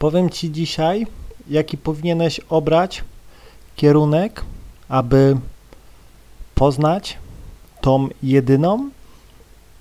[0.00, 1.06] Powiem Ci dzisiaj,
[1.50, 3.04] jaki powinieneś obrać
[3.76, 4.44] kierunek,
[4.88, 5.36] aby
[6.54, 7.18] poznać
[7.80, 8.90] tą jedyną,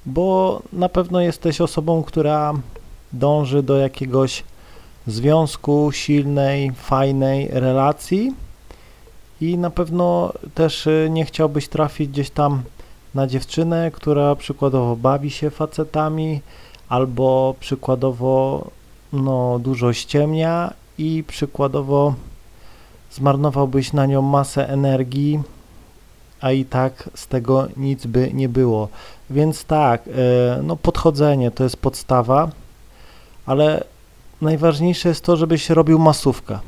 [0.05, 2.53] bo na pewno jesteś osobą, która
[3.13, 4.43] dąży do jakiegoś
[5.07, 8.33] związku, silnej, fajnej relacji
[9.41, 12.61] i na pewno też y, nie chciałbyś trafić gdzieś tam
[13.15, 16.41] na dziewczynę, która przykładowo bawi się facetami
[16.89, 18.65] albo przykładowo
[19.13, 22.13] no, dużo ściemnia i przykładowo
[23.11, 25.41] zmarnowałbyś na nią masę energii,
[26.41, 28.87] a i tak z tego nic by nie było.
[29.29, 32.49] Więc tak, e, no podchodzenie to jest podstawa,
[33.45, 33.83] ale
[34.41, 36.59] najważniejsze jest to, żebyś robił masówkę.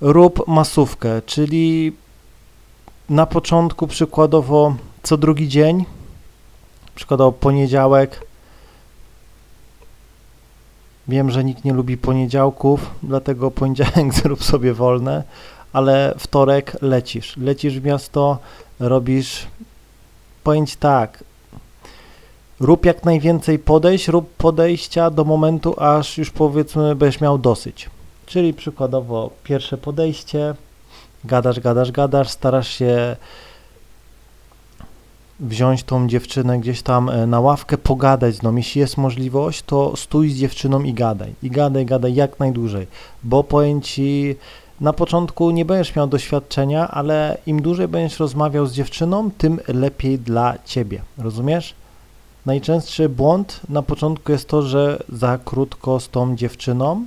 [0.00, 1.92] Rób masówkę, czyli
[3.08, 5.84] na początku przykładowo co drugi dzień,
[6.94, 8.27] przykładowo poniedziałek,
[11.08, 15.24] Wiem, że nikt nie lubi poniedziałków, dlatego poniedziałek zrób sobie wolne,
[15.72, 17.36] ale wtorek lecisz.
[17.36, 18.38] Lecisz w miasto,
[18.80, 19.46] robisz,
[20.44, 21.24] pojęć tak,
[22.60, 27.90] rób jak najwięcej podejść, rób podejścia do momentu, aż już powiedzmy będziesz miał dosyć.
[28.26, 30.54] Czyli przykładowo pierwsze podejście,
[31.24, 33.16] gadasz, gadasz, gadasz, starasz się
[35.40, 38.56] wziąć tą dziewczynę gdzieś tam e, na ławkę, pogadać z nią.
[38.56, 41.34] Jeśli jest możliwość, to stój z dziewczyną i gadaj.
[41.42, 42.86] I gadaj, gadaj jak najdłużej,
[43.24, 44.36] bo powiem Ci,
[44.80, 50.18] na początku nie będziesz miał doświadczenia, ale im dłużej będziesz rozmawiał z dziewczyną, tym lepiej
[50.18, 51.02] dla Ciebie.
[51.18, 51.74] Rozumiesz?
[52.46, 57.06] Najczęstszy błąd na początku jest to, że za krótko z tą dziewczyną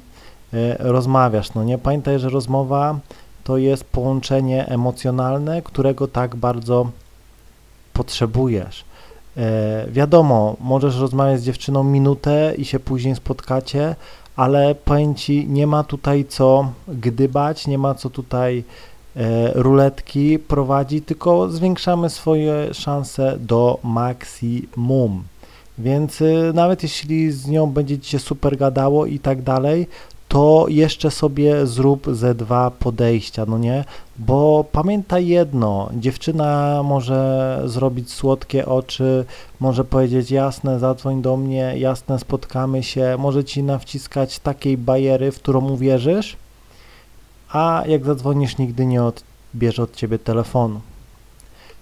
[0.54, 1.54] e, rozmawiasz.
[1.54, 3.00] No nie pamiętaj, że rozmowa
[3.44, 6.90] to jest połączenie emocjonalne, którego tak bardzo
[7.94, 8.86] potrzebujesz.
[9.38, 13.96] E, wiadomo, możesz rozmawiać z dziewczyną minutę i się później spotkacie,
[14.36, 18.64] ale powiem Ci, nie ma tutaj co gdybać, nie ma co tutaj
[19.16, 25.24] e, ruletki prowadzić, tylko zwiększamy swoje szanse do maksimum.
[25.78, 29.88] Więc y, nawet jeśli z nią będzie Ci się super gadało i tak dalej,
[30.32, 33.84] to jeszcze sobie zrób ze dwa podejścia, no nie?
[34.18, 39.26] Bo pamiętaj jedno, dziewczyna może zrobić słodkie oczy,
[39.60, 45.36] może powiedzieć jasne, zadzwoń do mnie, jasne, spotkamy się, może ci nawciskać takiej bajery, w
[45.36, 46.38] którą uwierzysz,
[47.50, 50.82] a jak zadzwonisz, nigdy nie odbierze od ciebie telefonu.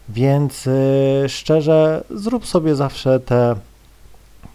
[0.09, 3.55] Więc yy, szczerze, zrób sobie zawsze te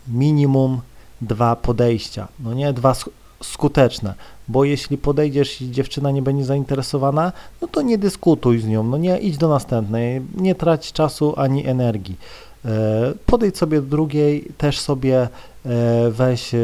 [0.09, 0.81] minimum
[1.21, 2.95] dwa podejścia, no nie, dwa
[3.43, 4.15] skuteczne,
[4.49, 8.97] bo jeśli podejdziesz i dziewczyna nie będzie zainteresowana, no to nie dyskutuj z nią, no
[8.97, 12.17] nie idź do następnej, nie trać czasu ani energii.
[12.65, 15.29] E, podejdź sobie do drugiej, też sobie
[15.67, 16.59] e, weź e,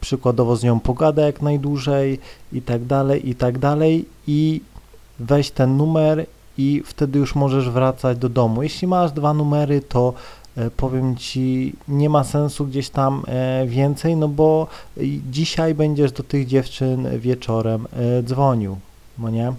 [0.00, 2.18] przykładowo z nią pogadę jak najdłużej
[2.52, 4.60] i tak dalej, i tak dalej i
[5.18, 6.26] weź ten numer
[6.58, 8.62] i wtedy już możesz wracać do domu.
[8.62, 10.14] Jeśli masz dwa numery, to
[10.76, 14.66] powiem Ci, nie ma sensu gdzieś tam e, więcej, no bo
[15.30, 18.76] dzisiaj będziesz do tych dziewczyn wieczorem e, dzwonił,
[19.18, 19.52] no nie?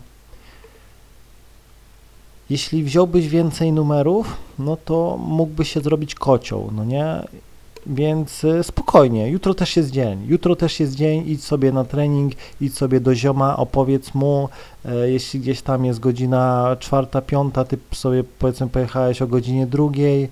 [2.50, 7.06] Jeśli wziąłbyś więcej numerów, no to mógłby się zrobić kocioł, no nie?
[7.88, 12.78] Więc spokojnie, jutro też jest dzień, jutro też jest dzień, idź sobie na trening, idź
[12.78, 14.50] sobie do zioma, opowiedz mu,
[15.06, 20.30] jeśli gdzieś tam jest godzina czwarta, piąta, ty sobie powiedzmy pojechałeś o godzinie drugiej,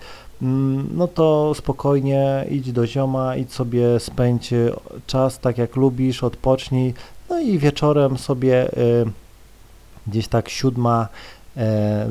[0.96, 4.74] no to spokojnie idź do zioma, idź sobie spędź y,
[5.08, 6.94] czas tak jak lubisz, odpocznij,
[7.30, 9.06] no i wieczorem sobie y,
[10.08, 11.08] gdzieś tak siódma
[11.58, 11.62] y,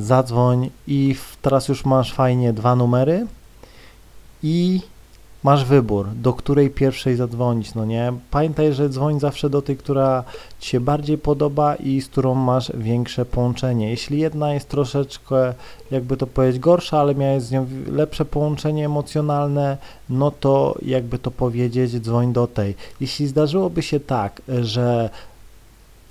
[0.02, 3.26] zadzwoń i teraz już masz fajnie dwa numery
[4.42, 4.80] i
[5.42, 8.12] masz wybór, do której pierwszej zadzwonić, no nie?
[8.30, 10.24] Pamiętaj, że dzwoń zawsze do tej, która
[10.60, 13.90] Ci się bardziej podoba i z którą masz większe połączenie.
[13.90, 15.54] Jeśli jedna jest troszeczkę,
[15.90, 19.76] jakby to powiedzieć, gorsza, ale miałeś z nią lepsze połączenie emocjonalne,
[20.10, 22.74] no to jakby to powiedzieć, dzwoń do tej.
[23.00, 25.10] Jeśli zdarzyłoby się tak, że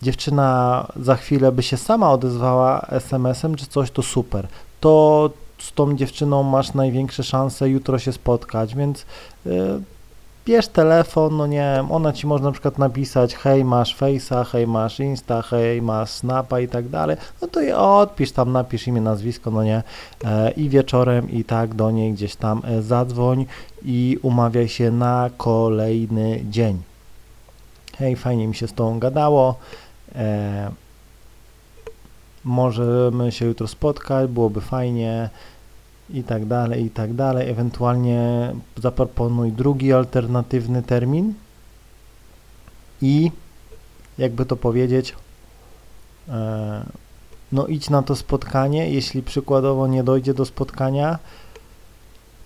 [0.02, 4.48] dziewczyna za chwilę by się sama odezwała SMS-em czy coś, to super.
[4.80, 9.06] To z tą dziewczyną masz największe szanse jutro się spotkać, więc
[9.46, 9.82] y,
[10.46, 14.68] bierz telefon, no nie wiem, ona ci może na przykład napisać hej masz Face'a, hej
[14.68, 19.02] masz Insta, hej masz Snapa i tak dalej, no to je odpisz tam, napisz imię,
[19.02, 19.84] nazwisko, no nie,
[20.24, 23.46] e, i wieczorem i tak do niej gdzieś tam e, zadzwoń
[23.86, 26.82] i umawiaj się na kolejny dzień.
[27.98, 29.56] Hej, fajnie mi się z tą gadało,
[30.16, 30.72] e,
[32.50, 35.30] możemy się jutro spotkać, byłoby fajnie
[36.10, 37.50] i tak dalej, i tak dalej.
[37.50, 41.34] Ewentualnie zaproponuj drugi alternatywny termin
[43.02, 43.32] i
[44.18, 45.16] jakby to powiedzieć,
[46.30, 46.86] e,
[47.52, 51.20] no idź na to spotkanie, jeśli przykładowo nie dojdzie do spotkania,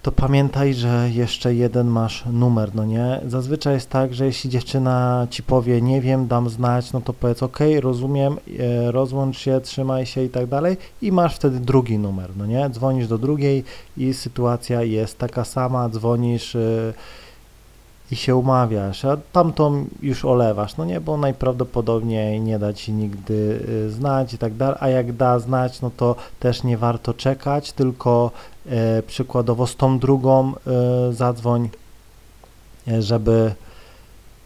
[0.03, 3.21] to pamiętaj, że jeszcze jeden masz numer, no nie?
[3.27, 7.43] Zazwyczaj jest tak, że jeśli dziewczyna ci powie, nie wiem, dam znać, no to powiedz,
[7.43, 12.29] ok, rozumiem, e, rozłącz się, trzymaj się i tak dalej i masz wtedy drugi numer,
[12.37, 12.69] no nie?
[12.69, 13.63] Dzwonisz do drugiej
[13.97, 16.93] i sytuacja jest taka sama, dzwonisz e,
[18.11, 23.59] i się umawiasz, a tamtą już olewasz, no nie, bo najprawdopodobniej nie da ci nigdy
[23.87, 27.71] e, znać i tak dalej, a jak da znać, no to też nie warto czekać,
[27.71, 28.31] tylko
[29.07, 31.69] przykładowo z tą drugą e, zadzwoń,
[32.87, 33.53] e, żeby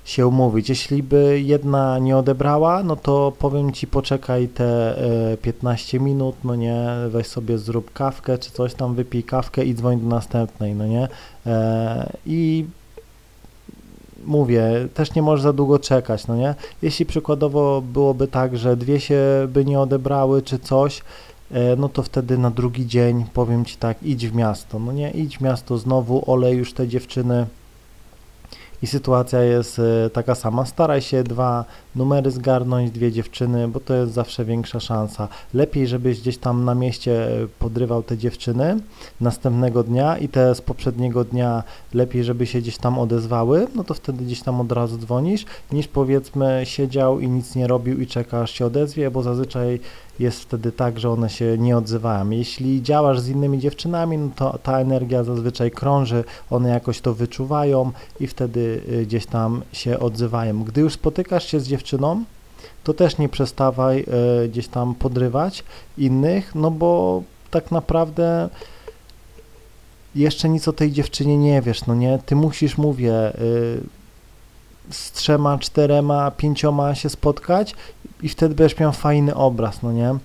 [0.05, 0.69] się umówić.
[0.69, 4.95] Jeśli by jedna nie odebrała, no to powiem Ci poczekaj te
[5.41, 9.99] 15 minut, no nie, weź sobie zrób kawkę czy coś tam, wypij kawkę i dzwoń
[9.99, 11.07] do następnej, no nie.
[12.25, 12.65] I
[14.25, 16.55] mówię, też nie możesz za długo czekać, no nie.
[16.81, 21.36] Jeśli przykładowo byłoby tak, że dwie się by nie odebrały czy coś, E,
[21.77, 25.37] no to wtedy na drugi dzień powiem Ci tak, idź w miasto, no nie, idź
[25.37, 27.47] w miasto znowu, olej już te dziewczyny
[28.81, 30.65] i sytuacja jest e, taka sama.
[30.65, 31.65] Staraj się dwa
[31.95, 35.27] numery zgarnąć, dwie dziewczyny, bo to jest zawsze większa szansa.
[35.53, 38.79] Lepiej, żebyś gdzieś tam na mieście e, podrywał te dziewczyny
[39.21, 41.63] następnego dnia i te z poprzedniego dnia
[41.93, 45.87] lepiej, żeby się gdzieś tam odezwały, no to wtedy gdzieś tam od razu dzwonisz, niż
[45.87, 49.79] powiedzmy siedział i nic nie robił i czekasz się odezwie, bo zazwyczaj
[50.19, 52.29] jest wtedy tak, że one się nie odzywają.
[52.29, 57.91] Jeśli działasz z innymi dziewczynami, no to ta energia zazwyczaj krąży, one jakoś to wyczuwają
[58.19, 60.63] i wtedy y, gdzieś tam się odzywają.
[60.63, 62.23] Gdy już spotykasz się z dziewczyną,
[62.83, 64.05] to też nie przestawaj
[64.45, 65.63] y, gdzieś tam podrywać
[65.97, 68.49] innych, no bo tak naprawdę
[70.15, 72.19] jeszcze nic o tej dziewczynie nie wiesz, no nie?
[72.25, 73.81] Ty musisz, mówię, y,
[74.89, 77.75] z trzema, czterema, pięcioma się spotkać
[78.23, 80.15] i wtedy będziesz miał fajny obraz, no nie?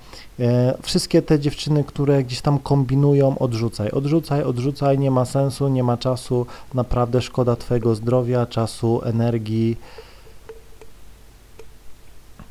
[0.40, 5.82] E, wszystkie te dziewczyny, które gdzieś tam kombinują, odrzucaj, odrzucaj, odrzucaj, nie ma sensu, nie
[5.82, 9.76] ma czasu, naprawdę szkoda Twojego zdrowia, czasu, energii.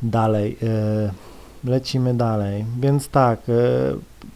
[0.01, 1.11] Dalej, e,
[1.69, 2.65] lecimy dalej.
[2.79, 3.43] Więc tak, e,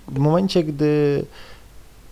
[0.07, 1.25] w momencie, gdy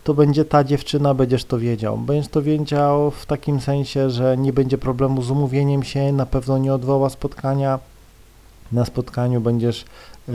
[0.04, 1.98] to będzie ta dziewczyna, będziesz to wiedział.
[1.98, 6.58] Będziesz to wiedział w takim sensie, że nie będzie problemu z umówieniem się, na pewno
[6.58, 7.78] nie odwoła spotkania.
[8.72, 9.84] Na spotkaniu będziesz
[10.28, 10.32] e,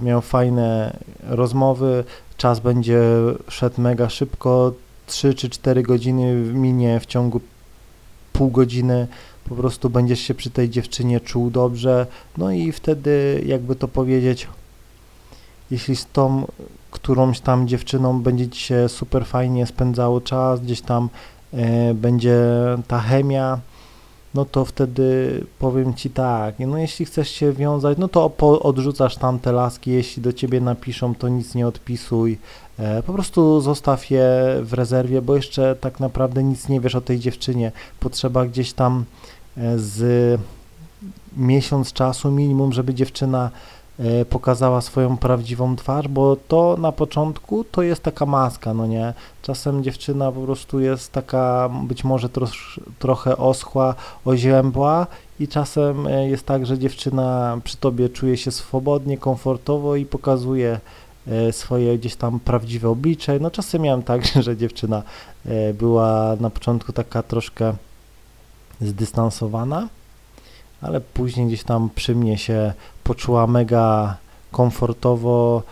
[0.00, 2.04] miał fajne rozmowy,
[2.36, 3.00] czas będzie
[3.48, 4.72] szedł mega szybko,
[5.06, 7.40] 3 czy 4 godziny minie w ciągu
[8.32, 9.06] pół godziny,
[9.48, 12.06] po prostu będziesz się przy tej dziewczynie czuł dobrze,
[12.38, 14.48] no i wtedy, jakby to powiedzieć,
[15.70, 16.46] jeśli z tą
[16.92, 21.08] którąś tam dziewczyną będzie ci się super fajnie spędzało czas, gdzieś tam
[21.52, 22.40] e, będzie
[22.88, 23.58] ta chemia,
[24.34, 28.30] no to wtedy powiem ci tak, no jeśli chcesz się wiązać, no to
[28.62, 32.38] odrzucasz tamte laski, jeśli do ciebie napiszą, to nic nie odpisuj,
[32.78, 34.26] e, po prostu zostaw je
[34.62, 39.04] w rezerwie, bo jeszcze tak naprawdę nic nie wiesz o tej dziewczynie, potrzeba gdzieś tam
[39.56, 40.40] e, z
[41.36, 43.50] miesiąc czasu minimum, żeby dziewczyna
[44.30, 49.14] pokazała swoją prawdziwą twarz, bo to na początku to jest taka maska, no nie?
[49.42, 53.94] Czasem dziewczyna po prostu jest taka być może trosz, trochę oschła,
[54.24, 55.06] oziębła
[55.40, 60.80] i czasem e, jest tak, że dziewczyna przy tobie czuje się swobodnie, komfortowo i pokazuje
[61.28, 63.38] e, swoje gdzieś tam prawdziwe oblicze.
[63.40, 65.02] No czasem miałem tak, że dziewczyna
[65.74, 67.74] była na początku taka troszkę
[68.80, 69.88] zdystansowana,
[70.82, 72.72] ale później gdzieś tam przy mnie się
[73.04, 74.16] poczuła mega
[74.52, 75.62] komfortowo,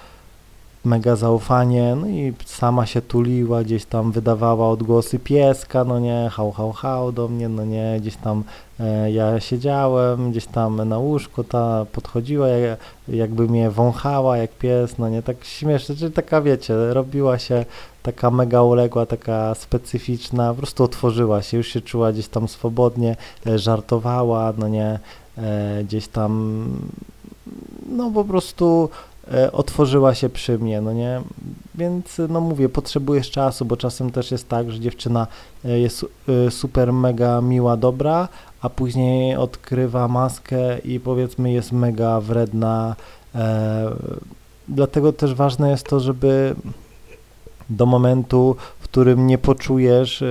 [0.84, 6.52] mega zaufanie, no i sama się tuliła, gdzieś tam wydawała odgłosy pieska, no nie, hał,
[6.52, 8.44] hał, hał do mnie, no nie, gdzieś tam
[8.80, 14.98] e, ja siedziałem, gdzieś tam na łóżku, ta podchodziła, jak, jakby mnie wąchała jak pies,
[14.98, 17.64] no nie, tak śmieszne, czyli taka wiecie, robiła się
[18.02, 23.16] taka mega uległa, taka specyficzna, po prostu otworzyła się, już się czuła gdzieś tam swobodnie,
[23.46, 24.98] e, żartowała, no nie,
[25.38, 26.64] e, gdzieś tam
[27.88, 28.90] no po prostu
[29.32, 31.20] e, otworzyła się przy mnie, no nie?
[31.74, 35.26] Więc no mówię, potrzebujesz czasu, bo czasem też jest tak, że dziewczyna
[35.64, 36.06] jest
[36.50, 38.28] super mega miła, dobra,
[38.60, 42.96] a później odkrywa maskę i powiedzmy jest mega wredna.
[44.68, 46.54] Dlatego też ważne jest to, żeby
[47.70, 50.24] do momentu, w którym nie poczujesz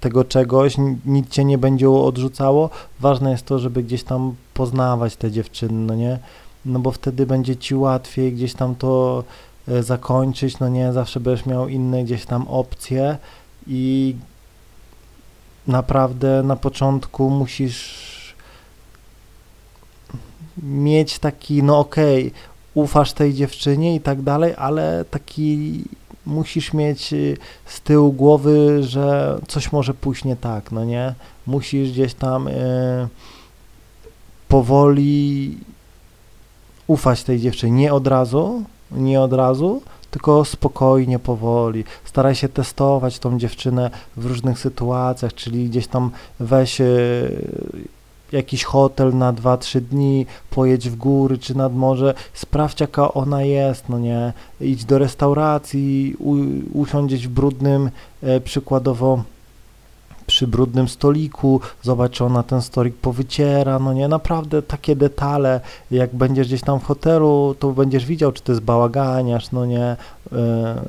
[0.00, 0.76] tego czegoś,
[1.06, 2.70] nic cię nie będzie odrzucało.
[3.00, 6.18] Ważne jest to, żeby gdzieś tam poznawać te dziewczyny, no nie?
[6.66, 9.24] No bo wtedy będzie ci łatwiej gdzieś tam to
[9.68, 10.92] e, zakończyć, no nie?
[10.92, 13.18] Zawsze będziesz miał inne gdzieś tam opcje
[13.66, 14.16] i
[15.66, 18.34] naprawdę na początku musisz
[20.62, 22.40] mieć taki, no okej, okay,
[22.74, 25.84] ufasz tej dziewczynie i tak dalej, ale taki
[26.26, 31.14] musisz mieć y, z tyłu głowy, że coś może pójść nie tak, no nie?
[31.46, 33.08] Musisz gdzieś tam y,
[34.48, 35.58] powoli
[36.86, 41.84] ufać tej dziewczynie, nie od razu, nie od razu, tylko spokojnie, powoli.
[42.04, 47.86] Staraj się testować tą dziewczynę w różnych sytuacjach, czyli gdzieś tam weź y,
[48.32, 53.88] jakiś hotel na 2-3 dni, pojedź w góry czy nad morze, sprawdź jaka ona jest,
[53.88, 56.36] no nie, idź do restauracji, u,
[56.72, 57.90] usiądzieć w brudnym,
[58.22, 59.22] e, przykładowo
[60.26, 66.14] przy brudnym stoliku, zobacz, czy ona ten stolik powyciera, no nie, naprawdę takie detale, jak
[66.14, 69.96] będziesz gdzieś tam w hotelu, to będziesz widział, czy to jest bałaganiarz, no nie,
[70.32, 70.80] e,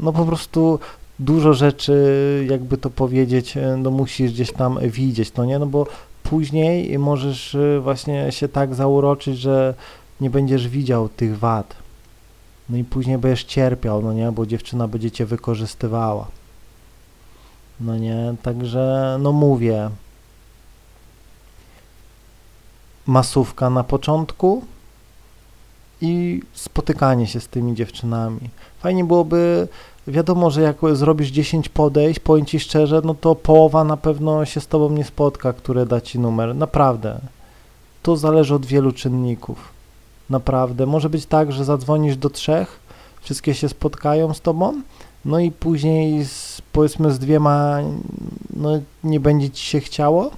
[0.00, 0.78] no po prostu
[1.18, 5.86] dużo rzeczy, jakby to powiedzieć, e, no musisz gdzieś tam widzieć, no nie, no bo
[6.30, 9.74] później możesz y, właśnie się tak zauroczyć, że
[10.20, 11.76] nie będziesz widział tych wad.
[12.68, 16.26] No i później będziesz cierpiał, no nie, bo dziewczyna będzie cię wykorzystywała.
[17.80, 19.90] No nie, także no mówię.
[23.06, 24.64] Masówka na początku
[26.00, 28.50] i spotykanie się z tymi dziewczynami.
[28.80, 29.68] Fajnie byłoby
[30.06, 34.60] wiadomo, że jak zrobisz 10 podejść, powiem Ci szczerze, no to połowa na pewno się
[34.60, 36.54] z Tobą nie spotka, które da Ci numer.
[36.54, 37.20] Naprawdę.
[38.02, 39.68] To zależy od wielu czynników.
[40.30, 40.86] Naprawdę.
[40.86, 42.80] Może być tak, że zadzwonisz do trzech,
[43.20, 44.82] wszystkie się spotkają z Tobą,
[45.24, 47.78] no i później z, powiedzmy z dwiema
[48.56, 48.70] no,
[49.04, 50.30] nie będzie Ci się chciało,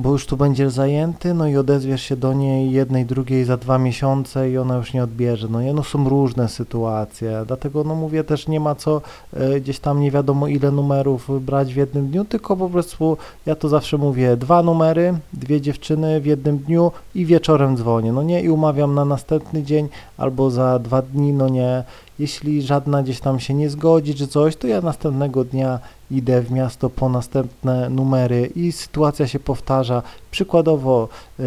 [0.00, 3.78] bo już tu będziesz zajęty, no i odezwiesz się do niej jednej, drugiej za dwa
[3.78, 5.48] miesiące i ona już nie odbierze.
[5.50, 9.02] No no są różne sytuacje, dlatego no mówię też nie ma co
[9.32, 13.16] e, gdzieś tam nie wiadomo ile numerów brać w jednym dniu, tylko po prostu
[13.46, 18.22] ja to zawsze mówię, dwa numery, dwie dziewczyny w jednym dniu i wieczorem dzwonię, no
[18.22, 19.88] nie, i umawiam na następny dzień
[20.18, 21.84] albo za dwa dni, no nie,
[22.18, 25.78] jeśli żadna gdzieś tam się nie zgodzi czy coś, to ja następnego dnia
[26.10, 30.02] idę w miasto po następne numery i sytuacja się powtarza.
[30.30, 31.44] Przykładowo yy,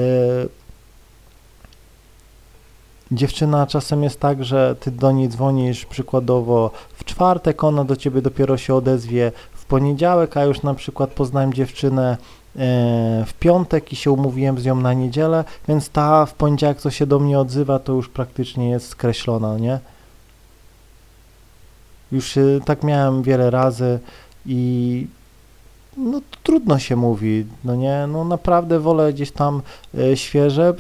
[3.11, 8.21] dziewczyna czasem jest tak, że ty do niej dzwonisz przykładowo w czwartek, ona do ciebie
[8.21, 12.17] dopiero się odezwie w poniedziałek, a już na przykład poznałem dziewczynę e,
[13.27, 17.05] w piątek i się umówiłem z nią na niedzielę, więc ta w poniedziałek, co się
[17.05, 19.79] do mnie odzywa, to już praktycznie jest skreślona, nie?
[22.11, 23.99] Już tak miałem wiele razy
[24.45, 25.07] i
[25.97, 29.61] no trudno się mówi, no nie, no naprawdę wolę gdzieś tam
[29.97, 30.73] e, świeże.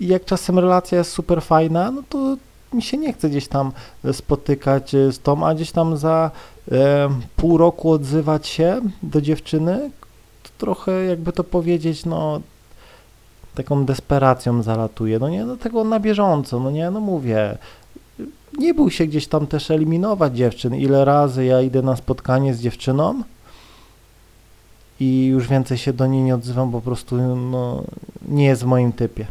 [0.00, 2.36] Jak czasem relacja jest super fajna, no to
[2.72, 3.72] mi się nie chce gdzieś tam
[4.12, 6.30] spotykać e, z tą, a gdzieś tam za
[6.72, 9.90] e, pół roku odzywać się do dziewczyny,
[10.42, 12.40] to trochę jakby to powiedzieć, no
[13.54, 17.58] taką desperacją zalatuje, no nie, no tego na bieżąco, no nie, no mówię,
[18.58, 20.74] nie bój się gdzieś tam też eliminować dziewczyn.
[20.74, 23.22] Ile razy ja idę na spotkanie z dziewczyną
[25.00, 27.84] i już więcej się do niej nie odzywam, po prostu no,
[28.28, 29.26] nie jest w moim typie.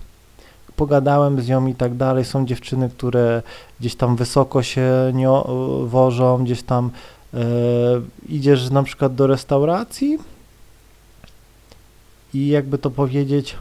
[0.75, 2.25] Pogadałem z nią i tak dalej.
[2.25, 3.43] Są dziewczyny, które
[3.79, 5.29] gdzieś tam wysoko się nie
[5.85, 6.91] wożą, gdzieś tam
[7.33, 7.39] e,
[8.29, 10.19] idziesz na przykład do restauracji
[12.33, 13.55] i jakby to powiedzieć,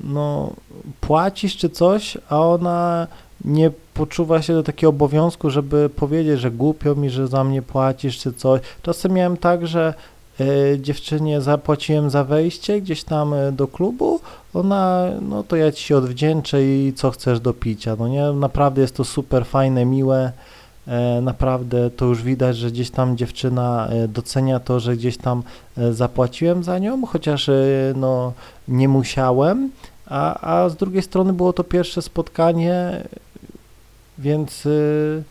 [0.00, 0.52] no
[1.00, 3.06] płacisz czy coś, a ona
[3.44, 8.18] nie poczuwa się do takiego obowiązku, żeby powiedzieć, że głupio mi, że za mnie płacisz
[8.18, 8.60] czy coś.
[8.82, 9.94] Czasem miałem tak, że
[10.40, 14.20] y, dziewczynie zapłaciłem za wejście gdzieś tam y, do klubu,
[14.54, 18.82] ona, no to ja ci się odwdzięczę i co chcesz do picia, no nie, naprawdę
[18.82, 20.32] jest to super fajne, miłe,
[20.88, 25.42] e, naprawdę to już widać, że gdzieś tam dziewczyna docenia to, że gdzieś tam
[25.90, 27.50] zapłaciłem za nią, chociaż
[27.94, 28.32] no
[28.68, 29.70] nie musiałem,
[30.06, 33.04] a, a z drugiej strony było to pierwsze spotkanie,
[34.18, 35.22] więc y,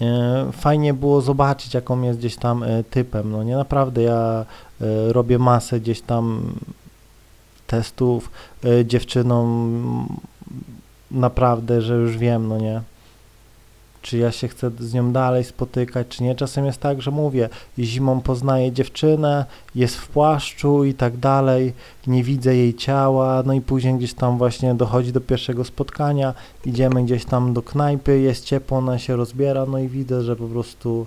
[0.00, 0.04] y,
[0.52, 3.30] fajnie było zobaczyć, jaką jest gdzieś tam y, typem.
[3.30, 4.44] No nie naprawdę ja
[5.08, 6.54] robię masę gdzieś tam
[7.66, 8.30] testów
[8.84, 10.08] dziewczynom
[11.10, 12.80] naprawdę, że już wiem, no nie
[14.02, 16.34] czy ja się chcę z nią dalej spotykać, czy nie.
[16.34, 19.44] Czasem jest tak, że mówię, zimą poznaję dziewczynę,
[19.74, 21.72] jest w płaszczu i tak dalej,
[22.06, 26.34] nie widzę jej ciała, no i później gdzieś tam właśnie dochodzi do pierwszego spotkania,
[26.66, 30.46] idziemy gdzieś tam do knajpy, jest ciepło, ona się rozbiera, no i widzę, że po
[30.46, 31.06] prostu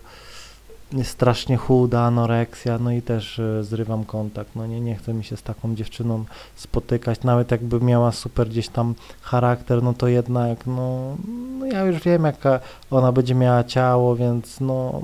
[1.03, 5.37] strasznie chuda, anoreksja, no i też y, zrywam kontakt, no nie, nie chcę mi się
[5.37, 6.25] z taką dziewczyną
[6.55, 11.15] spotykać, nawet jakby miała super gdzieś tam charakter, no to jednak, no,
[11.59, 12.59] no ja już wiem jaka
[12.91, 15.01] ona będzie miała ciało, więc no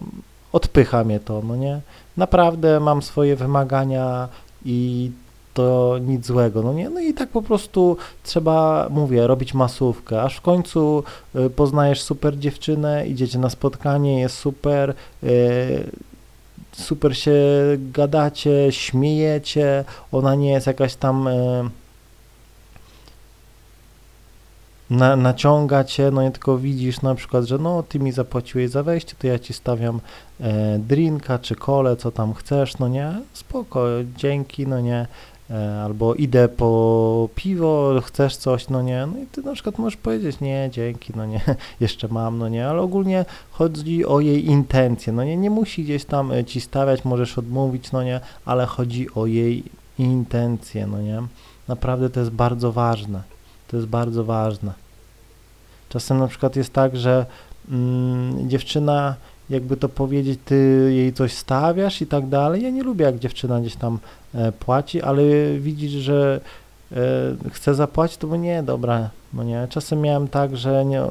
[0.52, 1.82] odpycha mnie to, no nie?
[2.18, 4.28] Naprawdę mam swoje wymagania
[4.66, 5.12] i
[5.54, 6.90] to nic złego, no nie?
[6.90, 11.04] No i tak po prostu trzeba, mówię, robić masówkę, aż w końcu
[11.36, 14.94] y, poznajesz super dziewczynę, idziecie na spotkanie, jest super,
[15.24, 15.92] y,
[16.72, 17.34] super się
[17.78, 21.70] gadacie, śmiejecie, ona nie jest jakaś tam y,
[24.92, 28.84] na, naciąga cię, no nie tylko widzisz na przykład, że no ty mi zapłaciłeś za
[28.84, 30.02] wejście, to ja ci stawiam
[30.40, 33.86] e, drinka czy kole, co tam chcesz, no nie, spoko,
[34.18, 35.08] dzięki, no nie,
[35.84, 40.40] albo idę po piwo, chcesz coś, no nie, no i ty na przykład możesz powiedzieć,
[40.40, 41.42] nie, dzięki, no nie,
[41.80, 46.06] jeszcze mam, no nie, ale ogólnie chodzi o jej intencje, no nie, nie musi gdzieś
[46.06, 49.64] tam e, ci stawiać, możesz odmówić, no nie, ale chodzi o jej
[50.00, 51.22] intencje, no nie,
[51.68, 53.22] naprawdę to jest bardzo ważne.
[53.72, 54.74] To jest bardzo ważne.
[55.90, 57.26] Czasem na przykład jest tak, że
[57.70, 59.16] mm, dziewczyna,
[59.52, 62.64] jakby to powiedzieć, ty jej coś stawiasz i tak dalej.
[62.64, 64.00] Ja nie lubię, jak dziewczyna gdzieś tam
[64.36, 65.24] e, płaci, ale
[65.60, 66.42] widzisz, że
[66.92, 66.98] e,
[67.52, 69.68] chce zapłacić, to bo nie, dobra, no nie.
[69.70, 71.02] Czasem miałem tak, że nie,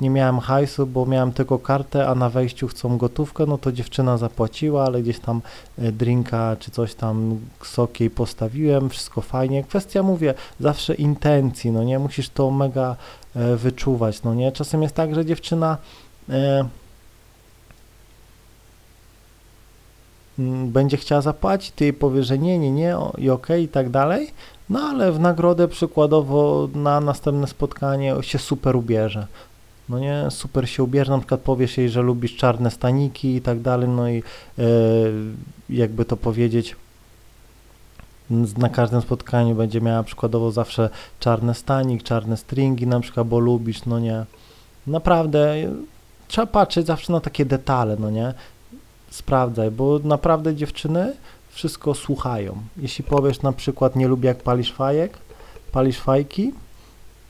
[0.00, 4.18] nie miałem hajsu, bo miałem tylko kartę, a na wejściu chcą gotówkę, no to dziewczyna
[4.18, 5.40] zapłaciła, ale gdzieś tam
[5.78, 9.64] e, drinka czy coś tam sokiej postawiłem, wszystko fajnie.
[9.64, 12.96] Kwestia, mówię, zawsze intencji, no nie, musisz to mega
[13.56, 14.52] wyczuwać, no nie.
[14.52, 15.76] Czasem jest tak, że dziewczyna
[16.28, 16.64] e,
[20.66, 23.90] będzie chciała zapłacić, ty jej powiesz, że nie, nie, nie i okej okay, i tak
[23.90, 24.30] dalej,
[24.70, 29.26] no ale w nagrodę przykładowo na następne spotkanie się super ubierze
[29.88, 33.60] no nie, super się ubierze, na przykład powiesz jej, że lubisz czarne staniki i tak
[33.60, 34.22] dalej, no i
[34.58, 34.62] e,
[35.70, 36.76] jakby to powiedzieć,
[38.58, 40.90] na każdym spotkaniu będzie miała przykładowo zawsze
[41.20, 44.24] czarny stanik, czarne stringi na przykład, bo lubisz, no nie.
[44.86, 45.54] Naprawdę
[46.28, 48.34] trzeba patrzeć zawsze na takie detale, no nie.
[49.10, 51.12] Sprawdzaj, bo naprawdę dziewczyny
[51.48, 52.56] wszystko słuchają.
[52.76, 55.18] Jeśli powiesz na przykład nie lubię jak palisz fajek,
[55.72, 56.52] palisz fajki,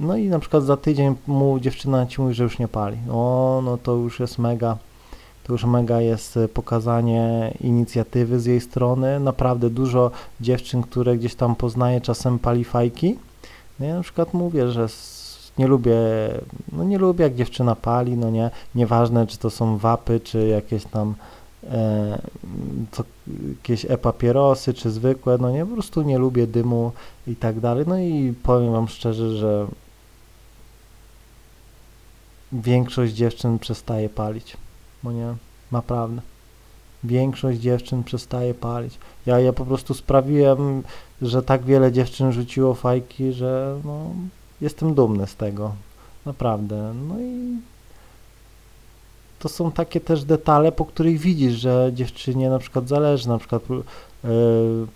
[0.01, 2.97] no i na przykład za tydzień mu dziewczyna ci mówi, że już nie pali.
[3.11, 4.77] O, no to już jest mega,
[5.45, 9.21] to już mega jest e, pokazanie inicjatywy z jej strony.
[9.21, 13.19] Naprawdę dużo dziewczyn, które gdzieś tam poznaje, czasem pali fajki.
[13.81, 14.89] No ja na przykład mówię, że
[15.59, 15.97] nie lubię,
[16.73, 20.85] no nie lubię jak dziewczyna pali, no nie, nieważne czy to są wapy, czy jakieś
[20.85, 21.15] tam
[21.71, 22.19] e,
[22.91, 23.05] to,
[23.49, 26.93] jakieś e-papierosy, czy zwykłe, no nie, po prostu nie lubię dymu
[27.27, 27.85] i tak dalej.
[27.89, 29.67] No i powiem wam szczerze, że
[32.53, 34.57] większość dziewczyn przestaje palić.
[35.03, 35.35] Bo nie,
[35.73, 36.23] naprawdę.
[37.05, 38.99] Większość dziewczyn przestaje palić.
[39.27, 40.83] Ja, ja po prostu sprawiłem,
[41.23, 44.11] że tak wiele dziewczyn rzuciło fajki, że no,
[44.61, 45.75] jestem dumny z tego.
[46.27, 46.95] Naprawdę.
[47.09, 47.59] No i
[49.39, 53.63] to są takie też detale, po których widzisz, że dziewczynie na przykład zależy, na przykład
[54.27, 54.29] E,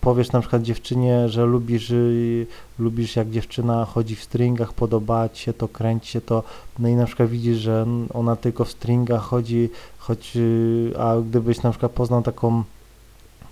[0.01, 2.47] powiesz na przykład dziewczynie, że lubisz, y,
[2.79, 6.43] lubisz jak dziewczyna chodzi w stringach, podoba ci się to, kręci się to,
[6.79, 11.63] no i na przykład widzisz, że ona tylko w stringach chodzi, choć, y, a gdybyś
[11.63, 12.63] na przykład poznał taką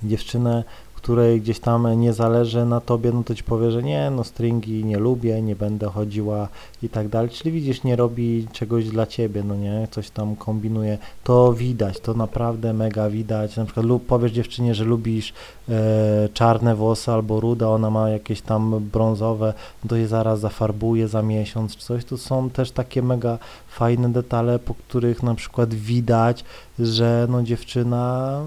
[0.03, 0.64] dziewczynę,
[1.09, 4.85] której gdzieś tam nie zależy na tobie, no to ci powie, że nie, no stringi
[4.85, 6.48] nie lubię, nie będę chodziła
[6.82, 7.30] i tak dalej.
[7.30, 10.98] Czyli widzisz, nie robi czegoś dla ciebie, no nie, coś tam kombinuje.
[11.24, 13.56] To widać, to naprawdę mega widać.
[13.56, 15.32] Na przykład lub powiesz dziewczynie, że lubisz
[15.68, 19.54] e, czarne włosy albo ruda, ona ma jakieś tam brązowe,
[19.88, 22.04] to je zaraz zafarbuje za miesiąc czy coś.
[22.04, 23.38] To są też takie mega
[23.68, 26.44] fajne detale, po których na przykład widać,
[26.78, 28.40] że no dziewczyna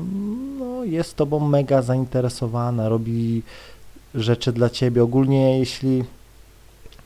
[0.59, 3.41] no, jest tobą mega zainteresowana, robi
[4.15, 5.03] rzeczy dla ciebie.
[5.03, 6.03] Ogólnie jeśli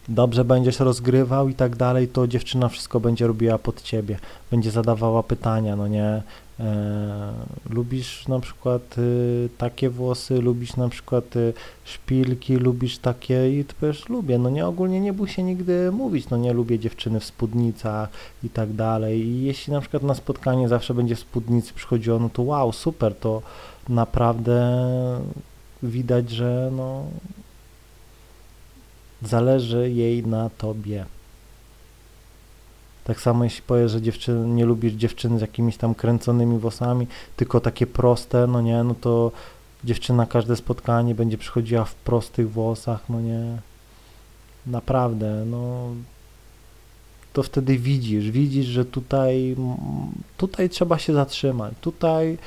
[0.10, 4.20] dobrze będziesz rozgrywał i tak dalej, to dziewczyna wszystko będzie robiła pod ciebie,
[4.52, 6.22] będzie zadawała pytania, no nie,
[6.60, 7.34] e,
[7.70, 13.74] lubisz na przykład y, takie włosy, lubisz na przykład y, szpilki, lubisz takie i ty
[13.74, 17.26] powiesz, lubię, no nie, ogólnie nie bój się nigdy mówić, no nie, lubię dziewczyny w
[17.26, 18.10] spódnicach
[18.44, 19.20] i tak dalej.
[19.20, 23.16] I jeśli na przykład na spotkanie zawsze będzie w spódnicy przychodziło, no to wow, super,
[23.16, 23.42] to
[23.90, 24.90] naprawdę
[25.84, 27.04] widać, że no
[29.22, 31.06] zależy jej na tobie.
[33.04, 37.60] Tak samo jeśli powiesz, że dziewczyny, nie lubisz dziewczyn z jakimiś tam kręconymi włosami, tylko
[37.60, 39.32] takie proste, no nie, no to
[39.84, 43.58] dziewczyna każde spotkanie będzie przychodziła w prostych włosach, no nie.
[44.68, 45.90] Naprawdę, no
[47.34, 49.56] to wtedy widzisz, widzisz, że tutaj,
[50.38, 52.38] tutaj trzeba się zatrzymać, tutaj,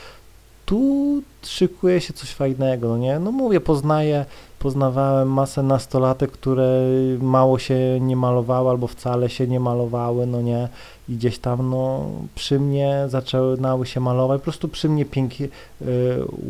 [0.68, 4.24] tu szykuje się coś fajnego, no nie, no mówię, poznaję
[4.58, 6.82] poznawałem masę nastolatek, które
[7.20, 10.68] mało się nie malowały albo wcale się nie malowały, no nie,
[11.08, 15.86] i gdzieś tam, no, przy mnie zaczynały się malować, po prostu przy mnie pięknie y,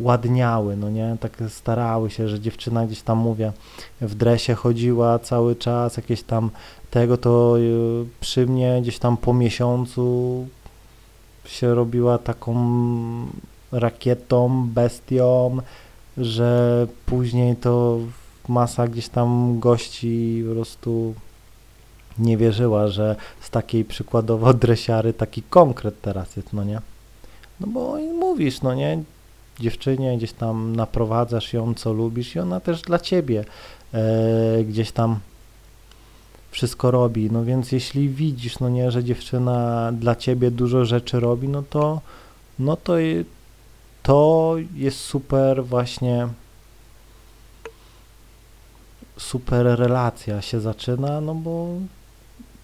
[0.01, 3.51] ładniały, no nie, tak starały się, że dziewczyna gdzieś tam, mówię,
[4.01, 6.49] w dresie chodziła cały czas, jakieś tam
[6.91, 10.47] tego, to y, przy mnie gdzieś tam po miesiącu
[11.45, 12.55] się robiła taką
[13.71, 15.57] rakietą, bestią,
[16.17, 17.99] że później to
[18.47, 21.13] masa gdzieś tam gości po prostu
[22.19, 26.81] nie wierzyła, że z takiej przykładowo dresiary taki konkret teraz jest, no nie?
[27.59, 29.03] No bo mówisz, no nie?
[29.59, 33.45] Dziewczynie gdzieś tam naprowadzasz ją, co lubisz i ona też dla ciebie
[33.93, 35.19] e, gdzieś tam
[36.51, 41.49] wszystko robi, no więc jeśli widzisz, no nie, że dziewczyna dla ciebie dużo rzeczy robi,
[41.49, 42.01] no to
[42.59, 42.93] no to
[44.09, 46.27] to jest super właśnie
[49.17, 51.67] super relacja się zaczyna, no bo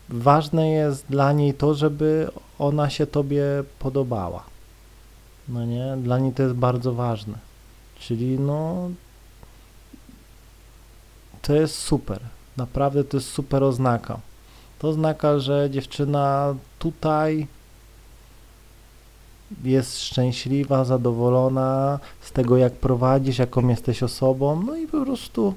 [0.10, 2.30] ważne jest dla niej to, żeby
[2.60, 3.44] ona się tobie
[3.80, 4.44] podobała.
[5.48, 7.38] No nie, dla niej to jest bardzo ważne.
[8.00, 8.90] Czyli no
[11.42, 12.20] to jest super.
[12.58, 14.20] Naprawdę to jest super oznaka.
[14.80, 17.48] To oznaka, że dziewczyna tutaj
[19.64, 25.54] jest szczęśliwa, zadowolona z tego, jak prowadzisz, jaką jesteś osobą, no i po prostu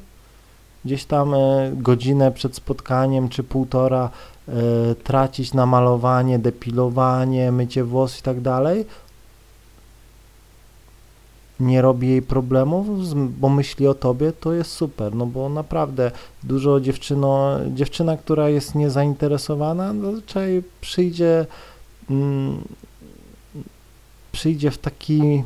[0.84, 4.10] gdzieś tam e, godzinę przed spotkaniem, czy półtora
[4.48, 4.52] e,
[4.94, 8.84] tracić na malowanie, depilowanie, mycie włosów i tak dalej,
[11.60, 12.86] nie robi jej problemów,
[13.40, 16.10] bo myśli o tobie, to jest super, no bo naprawdę
[16.42, 21.46] dużo dziewczyno, dziewczyna, która jest niezainteresowana, zazwyczaj przyjdzie
[22.10, 22.64] mm,
[24.38, 25.42] przyjdzie w taki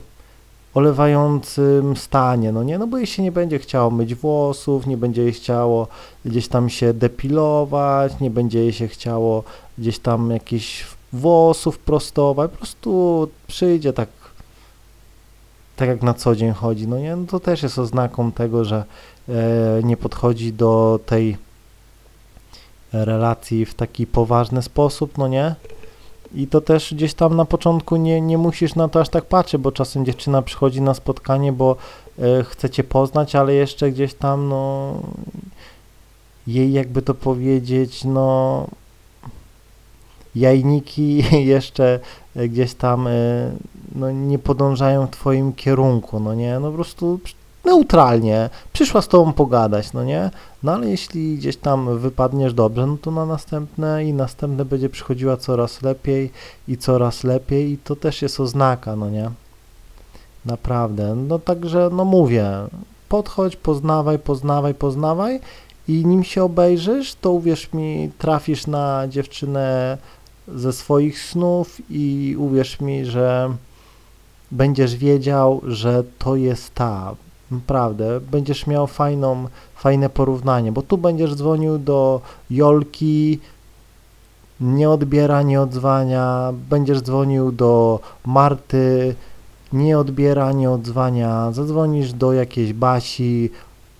[0.75, 5.23] olewającym stanie, no nie, no bo jej się nie będzie chciało myć włosów, nie będzie
[5.23, 5.89] jej chciało
[6.25, 9.45] gdzieś tam się depilować, nie będzie jej się chciało
[9.79, 14.09] gdzieś tam jakichś włosów prostować, po prostu przyjdzie tak
[15.77, 18.85] tak jak na co dzień chodzi, no nie, no to też jest oznaką tego, że
[19.29, 19.33] e,
[19.83, 21.37] nie podchodzi do tej
[22.93, 25.55] relacji w taki poważny sposób, no nie,
[26.35, 29.61] i to też gdzieś tam na początku nie, nie musisz na to aż tak patrzeć,
[29.61, 31.77] bo czasem dziewczyna przychodzi na spotkanie, bo
[32.19, 34.95] e, chce cię poznać, ale jeszcze gdzieś tam, no,
[36.47, 38.67] jej jakby to powiedzieć, no,
[40.35, 42.01] jajniki jeszcze
[42.37, 43.11] gdzieś tam e,
[43.95, 47.21] no, nie podążają w twoim kierunku, no nie, no po prostu
[47.65, 50.31] neutralnie, przyszła z tobą pogadać, no nie?
[50.63, 55.37] No ale jeśli gdzieś tam wypadniesz dobrze, no to na następne i następne będzie przychodziła
[55.37, 56.31] coraz lepiej
[56.69, 59.31] i coraz lepiej i to też jest oznaka, no nie?
[60.45, 62.47] Naprawdę, no także, no mówię,
[63.09, 65.41] podchodź, poznawaj, poznawaj, poznawaj
[65.89, 69.99] i nim się obejrzysz, to uwierz mi, trafisz na dziewczynę
[70.49, 73.55] ze swoich snów i uwierz mi, że
[74.51, 77.15] będziesz wiedział, że to jest ta,
[77.53, 83.39] Naprawdę, będziesz miał fajną, fajne porównanie, bo tu będziesz dzwonił do Jolki,
[84.61, 89.15] nie odbiera, nie odzwania, będziesz dzwonił do Marty,
[89.73, 93.51] nie odbiera, nie odzwania, zadzwonisz do jakiejś Basi,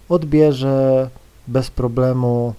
[0.09, 1.11] odbierze
[1.49, 2.55] bez problemu,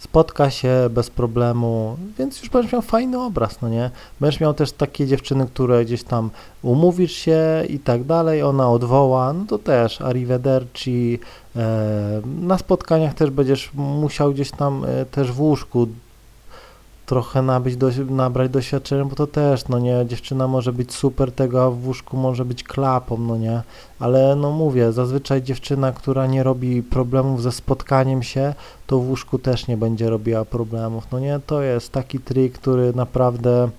[0.00, 3.90] spotka się bez problemu, więc już będziesz miał fajny obraz, no nie?
[4.20, 6.30] Będziesz miał też takie dziewczyny, które gdzieś tam
[6.62, 11.18] umówisz się i tak dalej, ona odwoła, no to też arrivederci,
[11.56, 15.88] e, na spotkaniach też będziesz musiał gdzieś tam e, też w łóżku
[17.10, 21.64] trochę nabyć, do, nabrać doświadczenia, bo to też, no nie, dziewczyna może być super tego,
[21.64, 23.62] a w łóżku może być klapą, no nie,
[23.98, 28.54] ale no mówię, zazwyczaj dziewczyna, która nie robi problemów ze spotkaniem się,
[28.86, 32.92] to w łóżku też nie będzie robiła problemów, no nie, to jest taki trik, który
[32.94, 33.70] naprawdę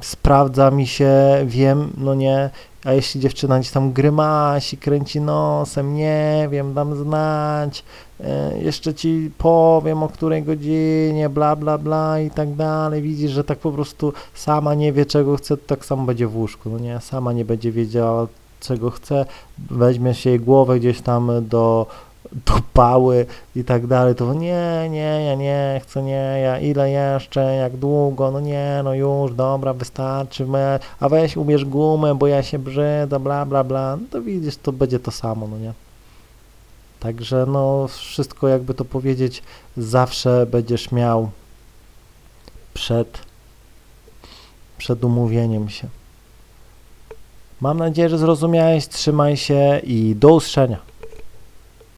[0.00, 1.12] sprawdza mi się,
[1.46, 2.50] wiem, no nie,
[2.84, 7.84] a jeśli dziewczyna gdzieś tam grymasi, kręci nosem, nie wiem, dam znać,
[8.20, 13.44] e, jeszcze ci powiem o której godzinie, bla, bla, bla i tak dalej, widzisz, że
[13.44, 17.00] tak po prostu sama nie wie czego chce, tak samo będzie w łóżku, no nie,
[17.00, 18.26] sama nie będzie wiedziała
[18.60, 19.26] czego chce,
[19.70, 21.86] weźmie się jej głowę gdzieś tam do
[22.32, 27.54] do pały i tak dalej, to nie, nie, ja nie chcę, nie, ja ile jeszcze,
[27.54, 32.42] jak długo, no nie, no już, dobra, wystarczy, me, a weź ubierz gumę, bo ja
[32.42, 35.72] się brzydzę, bla, bla, bla, no to widzisz, to będzie to samo, no nie.
[37.00, 39.42] Także no wszystko jakby to powiedzieć,
[39.76, 41.30] zawsze będziesz miał
[42.74, 43.18] przed,
[44.78, 45.88] przed umówieniem się.
[47.60, 50.89] Mam nadzieję, że zrozumiałeś, trzymaj się i do usłyszenia.